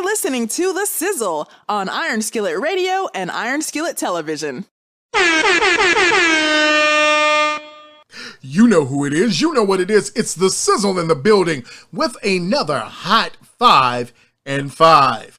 [0.00, 4.64] You're listening to The Sizzle on Iron Skillet Radio and Iron Skillet Television.
[8.40, 9.42] You know who it is.
[9.42, 10.10] You know what it is.
[10.16, 14.14] It's the sizzle in the building with another hot five
[14.46, 15.36] and five.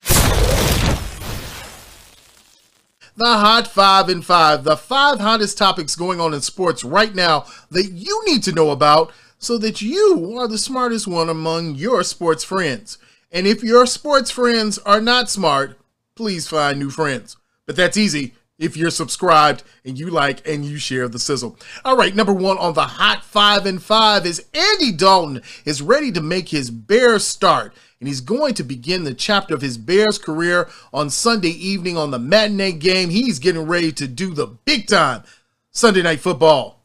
[3.15, 7.47] The hot five and five, the five hottest topics going on in sports right now
[7.71, 12.03] that you need to know about so that you are the smartest one among your
[12.03, 12.99] sports friends.
[13.31, 15.79] And if your sports friends are not smart,
[16.15, 17.37] please find new friends.
[17.65, 21.57] But that's easy if you're subscribed and you like and you share the sizzle.
[21.83, 26.11] All right, number one on the hot five and five is Andy Dalton is ready
[26.11, 27.73] to make his Bears start.
[27.99, 32.11] And he's going to begin the chapter of his Bears career on Sunday evening on
[32.11, 33.09] the matinee game.
[33.09, 35.23] He's getting ready to do the big time
[35.71, 36.83] Sunday night football.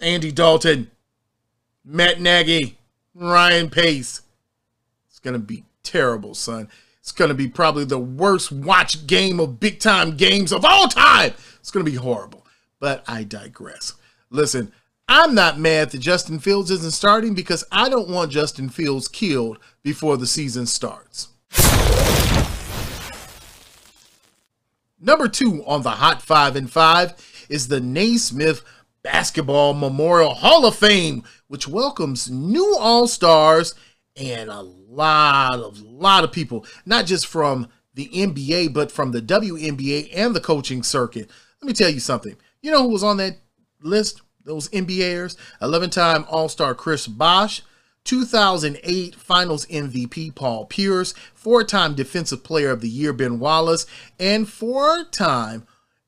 [0.00, 0.90] Andy Dalton,
[1.84, 2.78] Matt Nagy,
[3.14, 4.22] Ryan Pace.
[5.34, 6.68] To be terrible, son.
[7.00, 11.34] It's to be probably the worst watch game of big time games of all time.
[11.60, 12.46] It's to be horrible.
[12.80, 13.94] But I digress.
[14.30, 14.72] Listen,
[15.08, 19.58] I'm not mad that Justin Fields isn't starting because I don't want Justin Fields killed
[19.82, 21.28] before the season starts.
[25.00, 28.64] Number two on the Hot 5 and 5 is the Naismith
[29.02, 33.74] Basketball Memorial Hall of Fame, which welcomes new All Stars
[34.16, 39.22] and a lot of lot of people, not just from the NBA, but from the
[39.22, 41.30] WNBA and the coaching circuit.
[41.60, 42.36] Let me tell you something.
[42.62, 43.38] You know who was on that
[43.80, 44.22] list?
[44.44, 47.62] Those NBAers, 11-time All-Star Chris Bosh,
[48.04, 53.86] 2008 Finals MVP Paul Pierce, four-time Defensive Player of the Year Ben Wallace,
[54.20, 55.66] and four-time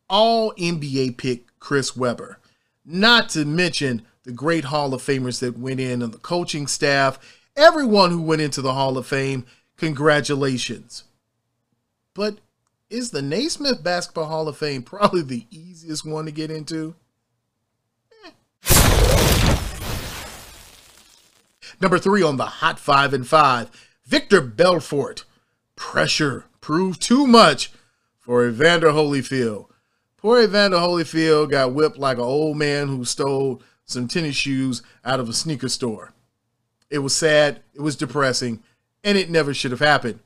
[0.09, 2.39] All-NBA pick Chris Webber.
[2.85, 7.19] Not to mention the great Hall of Famers that went in on the coaching staff
[7.59, 9.45] everyone who went into the Hall of Fame,
[9.77, 11.05] congratulations.
[12.15, 12.39] But
[12.89, 16.95] is the Naismith Basketball Hall of Fame probably the easiest one to get into?
[18.25, 18.31] Eh.
[21.81, 23.71] Number three on the Hot Five and Five,
[24.07, 25.25] Victor Belfort.
[25.77, 27.71] Pressure proved too much
[28.19, 29.67] for Evander Holyfield.
[30.17, 35.21] Poor Evander Holyfield got whipped like an old man who stole some tennis shoes out
[35.21, 36.13] of a sneaker store.
[36.91, 38.63] It was sad, it was depressing,
[39.05, 40.21] and it never should have happened.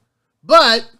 [0.44, 0.90] But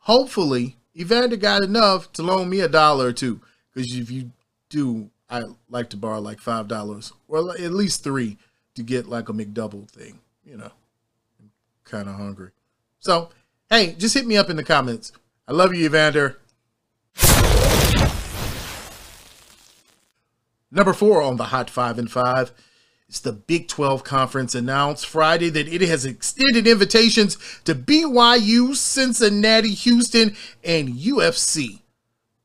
[0.00, 3.40] hopefully, Evander got enough to loan me a dollar or two.
[3.72, 4.30] Because if you
[4.68, 8.38] do, I like to borrow like five dollars or at least three
[8.74, 10.20] to get like a McDouble thing.
[10.44, 10.70] You know,
[11.40, 11.50] I'm
[11.84, 12.50] kind of hungry.
[13.00, 13.30] So,
[13.70, 15.12] hey, just hit me up in the comments.
[15.48, 16.38] I love you, Evander.
[20.70, 22.52] Number four on the Hot Five and Five
[23.14, 29.72] it's the Big 12 Conference announced Friday that it has extended invitations to BYU, Cincinnati,
[29.72, 31.78] Houston, and UCF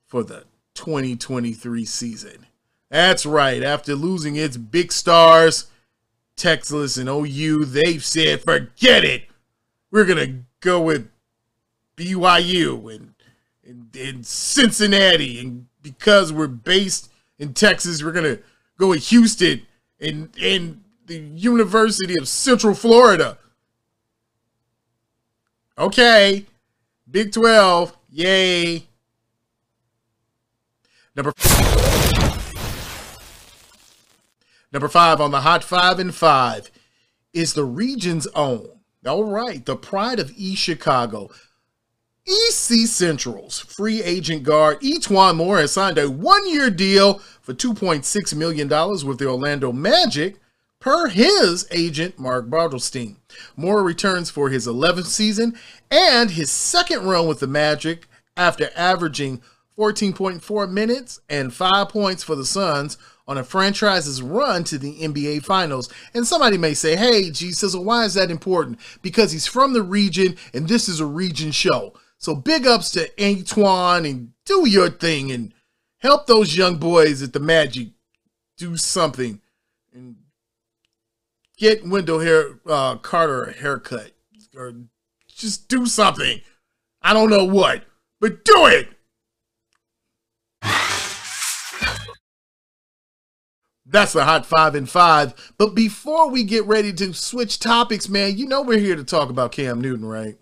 [0.06, 0.44] for the
[0.76, 2.46] 2023 season.
[2.92, 5.72] That's right, after losing its big stars,
[6.36, 9.24] Texas and OU, they've said, forget it.
[9.90, 11.10] We're going to go with
[11.98, 13.16] BYU and,
[13.68, 15.40] and, and Cincinnati.
[15.40, 17.10] And because we're based
[17.40, 18.44] in Texas, we're going to
[18.78, 19.66] go with Houston
[20.00, 23.38] in in the University of Central Florida.
[25.78, 26.46] Okay.
[27.10, 27.98] Big 12.
[28.12, 28.88] Yay.
[31.16, 31.34] Number
[34.72, 36.72] Number 5 on the Hot 5 and 5
[37.34, 38.70] is the region's own.
[39.06, 41.30] All right, the pride of East Chicago.
[42.30, 48.68] EC Central's free agent guard E'Twaun Moore has signed a one-year deal for $2.6 million
[49.08, 50.36] with the Orlando Magic,
[50.80, 53.16] per his agent Mark Bartelstein.
[53.56, 55.58] Moore returns for his 11th season
[55.90, 58.08] and his second run with the Magic
[58.38, 59.42] after averaging
[59.78, 62.98] 14.4 minutes and 5 points for the Suns
[63.28, 65.90] on a franchise's run to the NBA Finals.
[66.14, 68.80] And somebody may say, hey, G Sizzle, why is that important?
[69.02, 71.94] Because he's from the region and this is a region show.
[72.20, 75.54] So big ups to Antoine and do your thing and
[76.00, 77.90] help those young boys at the Magic
[78.58, 79.40] do something
[79.94, 80.18] and
[81.58, 84.12] get Wendell hair, uh, Carter a haircut
[84.56, 84.74] or
[85.28, 86.42] just do something.
[87.02, 87.86] I don't know what,
[88.20, 88.90] but do it.
[93.92, 95.54] That's the hot five and five.
[95.58, 99.30] But before we get ready to switch topics, man, you know we're here to talk
[99.30, 100.38] about Cam Newton, right?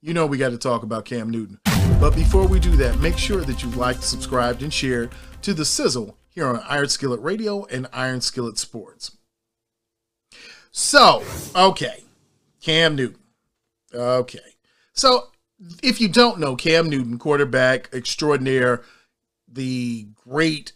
[0.00, 1.58] You know we got to talk about Cam Newton.
[2.00, 5.10] But before we do that, make sure that you've liked, subscribed, and shared
[5.42, 9.16] to the Sizzle here on Iron Skillet Radio and Iron Skillet Sports.
[10.72, 11.22] So,
[11.54, 12.04] okay,
[12.62, 13.20] Cam Newton.
[13.92, 14.38] Okay.
[14.92, 15.28] So,
[15.82, 18.82] if you don't know, Cam Newton, quarterback extraordinaire,
[19.46, 20.72] the great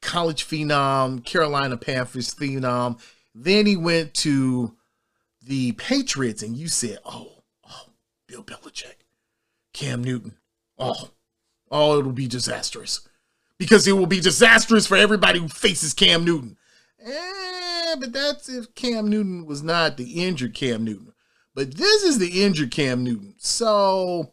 [0.00, 3.00] college phenom, Carolina Panthers phenom.
[3.34, 4.74] Then he went to
[5.42, 7.35] the Patriots, and you said, "Oh, oh,
[8.26, 8.96] Bill Belichick,
[9.72, 10.36] Cam Newton,
[10.78, 11.10] oh,
[11.70, 13.08] oh, it'll be disastrous."
[13.58, 16.58] Because it will be disastrous for everybody who faces Cam Newton.
[17.02, 21.12] Eh, but that's if Cam Newton was not the injured Cam Newton.
[21.54, 23.34] But this is the injured Cam Newton.
[23.38, 24.32] So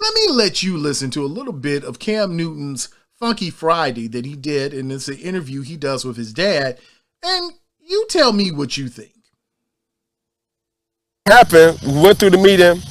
[0.00, 4.24] let me let you listen to a little bit of Cam Newton's Funky Friday that
[4.24, 6.78] he did, and it's an interview he does with his dad.
[7.22, 9.12] And you tell me what you think.
[11.26, 11.78] Happened.
[11.82, 12.82] We went through the meeting,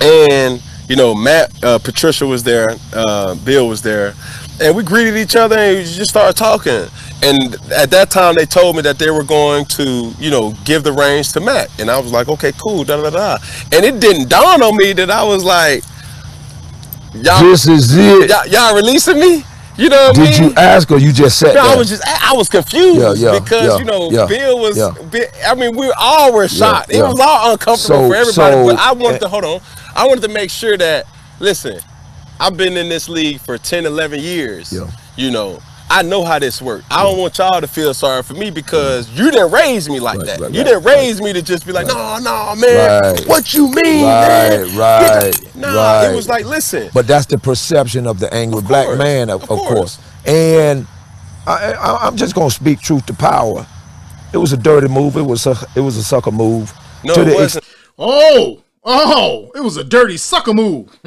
[0.00, 4.14] and you know, Matt, uh, Patricia was there, uh, Bill was there,
[4.60, 6.86] and we greeted each other and we just started talking.
[7.22, 10.84] And at that time, they told me that they were going to, you know, give
[10.84, 13.38] the reins to Matt, and I was like, okay, cool, da da da.
[13.72, 15.82] And it didn't dawn on me that I was like,
[17.14, 18.28] y'all, this is it.
[18.28, 19.42] Y'all, y'all releasing me?
[19.76, 20.50] You know what Did I mean?
[20.50, 21.54] you ask or you just said?
[21.54, 24.78] No, I was just I was confused yeah, yeah, because yeah, you know Bill was.
[24.78, 26.92] I mean, we all were shocked.
[26.92, 28.54] It was all uncomfortable so, for everybody.
[28.54, 29.60] So, but I wanted eh, to hold on.
[29.96, 31.06] I wanted to make sure that
[31.40, 31.80] listen.
[32.40, 34.72] I've been in this league for 10, 11 years.
[35.16, 35.60] You know,
[35.94, 36.84] I know how this works.
[36.90, 40.18] I don't want y'all to feel sorry for me because you didn't raise me like
[40.18, 40.40] right, that.
[40.40, 44.04] Right, you didn't raise me to just be like, no, no, man, what you mean,
[44.04, 44.76] right, man?
[44.76, 46.10] Right, nah, right.
[46.10, 46.90] it was like, listen.
[46.92, 49.68] But that's the perception of the angry of black man, of, of, course.
[49.68, 49.98] course.
[50.26, 50.84] And
[51.46, 53.64] I, I, I'm just gonna speak truth to power.
[54.32, 55.16] It was a dirty move.
[55.16, 56.72] It was a it was a sucker move.
[57.04, 57.64] No, it wasn't.
[58.00, 60.98] oh, oh, it was a dirty sucker move.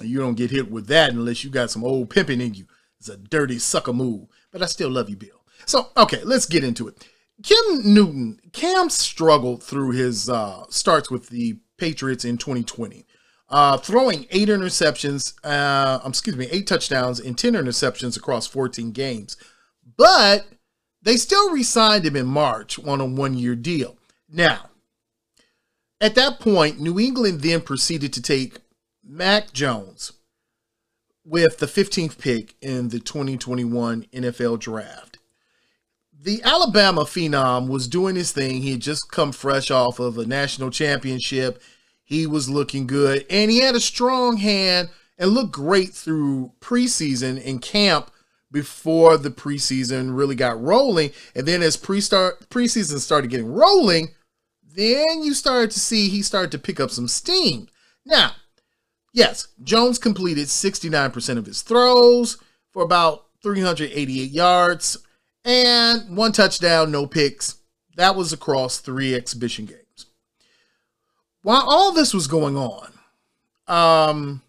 [0.00, 2.64] you don't get hit with that unless you got some old pimping in you.
[3.02, 5.44] It's a dirty sucker move, but I still love you, Bill.
[5.66, 7.04] So, okay, let's get into it.
[7.42, 13.04] Cam Newton, Cam struggled through his uh, starts with the Patriots in 2020,
[13.48, 18.92] uh, throwing eight interceptions, uh, um, excuse me, eight touchdowns and 10 interceptions across 14
[18.92, 19.36] games.
[19.96, 20.46] But
[21.02, 23.98] they still re signed him in March on a one year deal.
[24.28, 24.70] Now,
[26.00, 28.60] at that point, New England then proceeded to take
[29.02, 30.12] Mac Jones,
[31.24, 35.18] with the 15th pick in the 2021 NFL draft.
[36.12, 38.62] The Alabama phenom was doing his thing.
[38.62, 41.60] He had just come fresh off of a national championship.
[42.04, 47.44] He was looking good and he had a strong hand and looked great through preseason
[47.44, 48.10] and camp
[48.50, 51.10] before the preseason really got rolling.
[51.34, 54.08] And then as pre-start preseason started getting rolling,
[54.62, 57.68] then you started to see he started to pick up some steam.
[58.04, 58.32] Now,
[59.12, 62.38] Yes, Jones completed 69% of his throws
[62.70, 64.98] for about 388 yards
[65.44, 67.56] and one touchdown, no picks.
[67.96, 70.06] That was across three exhibition games.
[71.42, 72.92] While all this was going on,
[73.66, 74.42] um,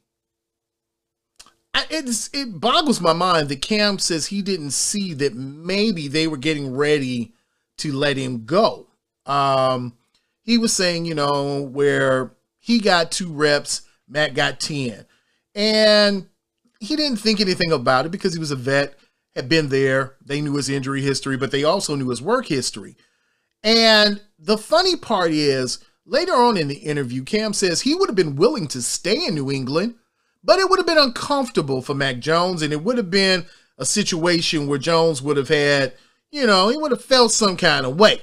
[1.76, 6.76] it boggles my mind that Cam says he didn't see that maybe they were getting
[6.76, 7.34] ready
[7.78, 8.88] to let him go.
[9.26, 9.94] Um,
[10.44, 13.82] he was saying, you know, where he got two reps
[14.14, 15.06] Matt got 10.
[15.56, 16.28] And
[16.80, 18.96] he didn't think anything about it because he was a vet,
[19.36, 20.16] had been there.
[20.24, 22.96] They knew his injury history, but they also knew his work history.
[23.64, 28.16] And the funny part is, later on in the interview, Cam says he would have
[28.16, 29.96] been willing to stay in New England,
[30.44, 33.46] but it would have been uncomfortable for Mac Jones, and it would have been
[33.80, 35.94] a situation where Jones would have had,
[36.32, 38.22] you know, he would have felt some kind of way.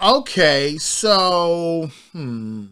[0.00, 2.66] Okay, so, hmm.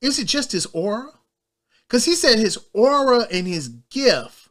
[0.00, 1.10] Is it just his aura?
[1.86, 4.48] Because he said his aura and his gift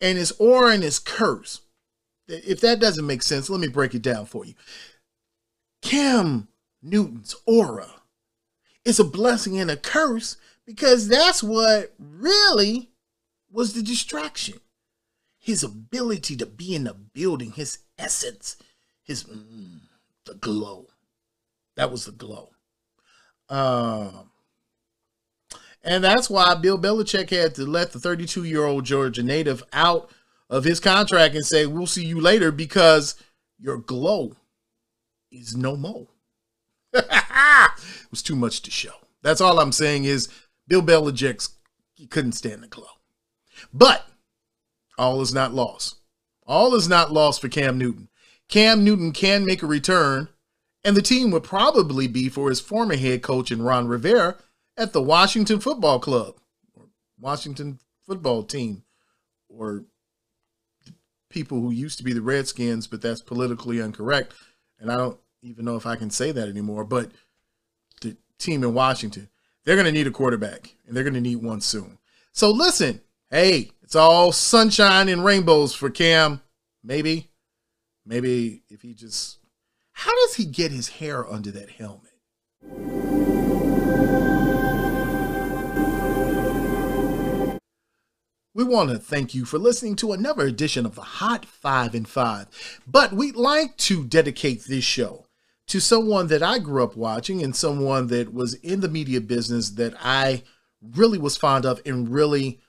[0.00, 1.60] and his aura and his curse.
[2.28, 4.54] If that doesn't make sense, let me break it down for you.
[5.82, 6.48] Cam
[6.82, 7.88] Newton's aura
[8.84, 12.90] is a blessing and a curse because that's what really
[13.50, 14.60] was the distraction.
[15.38, 18.56] His ability to be in the building, his essence,
[19.02, 19.80] his mm,
[20.24, 20.86] the glow.
[21.76, 22.53] That was the glow.
[23.48, 24.30] Um,
[25.82, 30.10] and that's why Bill Belichick had to let the 32 year old Georgia native out
[30.48, 33.16] of his contract and say, We'll see you later because
[33.58, 34.36] your glow
[35.30, 36.06] is no more.
[36.92, 37.04] it
[38.10, 38.94] was too much to show.
[39.22, 40.28] That's all I'm saying is
[40.66, 41.48] Bill Belichick
[41.94, 42.86] he couldn't stand the glow.
[43.72, 44.06] But
[44.98, 45.96] all is not lost.
[46.46, 48.08] All is not lost for Cam Newton.
[48.48, 50.28] Cam Newton can make a return
[50.84, 54.36] and the team would probably be for his former head coach and Ron Rivera
[54.76, 56.36] at the Washington Football Club,
[56.74, 56.84] or
[57.18, 58.82] Washington football team,
[59.48, 59.84] or
[61.30, 64.32] people who used to be the Redskins, but that's politically incorrect.
[64.78, 66.84] And I don't even know if I can say that anymore.
[66.84, 67.10] But
[68.00, 69.28] the team in Washington,
[69.64, 71.98] they're going to need a quarterback, and they're going to need one soon.
[72.32, 73.00] So listen,
[73.30, 76.40] hey, it's all sunshine and rainbows for Cam.
[76.82, 77.30] Maybe,
[78.04, 79.38] maybe if he just,
[79.94, 82.10] how does he get his hair under that helmet?
[88.56, 92.08] We want to thank you for listening to another edition of the Hot 5 and
[92.08, 92.82] 5.
[92.86, 95.26] But we'd like to dedicate this show
[95.68, 99.70] to someone that I grew up watching and someone that was in the media business
[99.70, 100.42] that I
[100.82, 102.60] really was fond of and really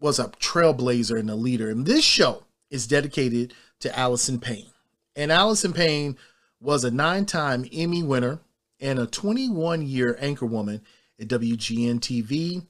[0.00, 1.70] was a trailblazer and a leader.
[1.70, 4.70] And this show is dedicated to Allison Payne.
[5.14, 6.16] And Allison Payne
[6.60, 8.40] was a nine time Emmy winner
[8.80, 10.80] and a 21 year anchorwoman
[11.20, 12.62] at WGN TV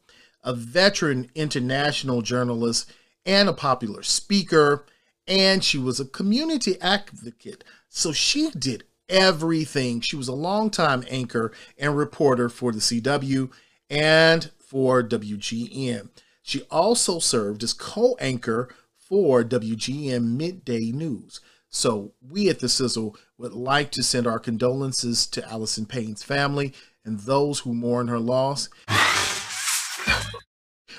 [0.49, 2.91] a veteran international journalist
[3.27, 4.87] and a popular speaker,
[5.27, 7.65] and she was a community advocate.
[7.89, 10.01] So she did everything.
[10.01, 13.51] She was a longtime anchor and reporter for the CW
[13.91, 16.09] and for WGN.
[16.43, 21.41] She also served as co anchor for WGN Midday News.
[21.71, 26.73] So, we at The Sizzle would like to send our condolences to Allison Payne's family
[27.05, 28.69] and those who mourn her loss.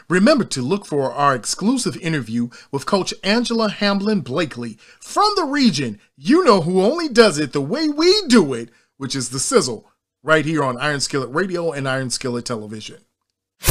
[0.10, 6.00] Remember to look for our exclusive interview with Coach Angela Hamblin Blakely from the region.
[6.18, 9.88] You know who only does it the way we do it, which is the sizzle,
[10.24, 12.98] right here on Iron Skillet Radio and Iron Skillet Television.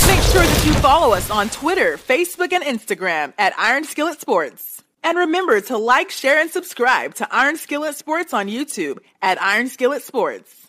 [0.07, 4.83] Make sure that you follow us on Twitter, Facebook, and Instagram at Iron Skillet Sports.
[5.03, 9.69] And remember to like, share, and subscribe to Iron Skillet Sports on YouTube at Iron
[9.69, 10.69] Skillet Sports.